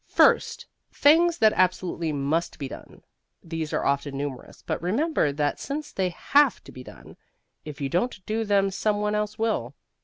First, 0.07 0.65
things 0.91 1.37
that 1.37 1.53
absolutely 1.53 2.11
must 2.11 2.57
be 2.57 2.67
done. 2.67 3.03
These 3.43 3.71
are 3.71 3.85
often 3.85 4.17
numerous; 4.17 4.63
but 4.65 4.81
remember, 4.81 5.31
that 5.31 5.59
since 5.59 5.91
they 5.91 6.09
have 6.09 6.63
to 6.63 6.71
be 6.71 6.83
done, 6.83 7.17
if 7.65 7.79
you 7.79 7.87
don't 7.87 8.25
do 8.25 8.43
them 8.43 8.71
some 8.71 8.99
one 8.99 9.13
else 9.13 9.37
will. 9.37 9.75